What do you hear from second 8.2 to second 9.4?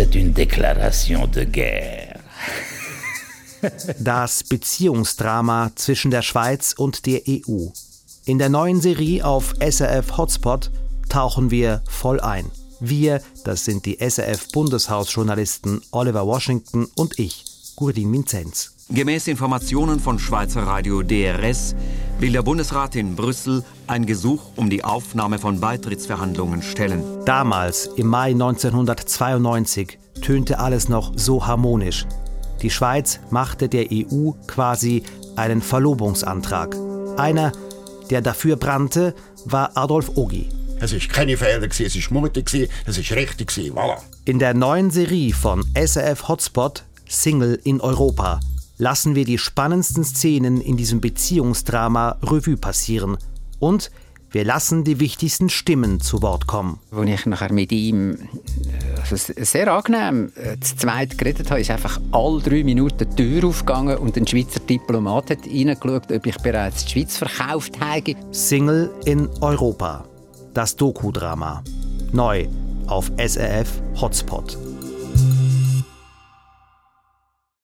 In der neuen Serie